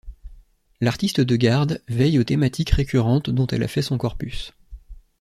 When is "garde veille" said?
1.35-2.17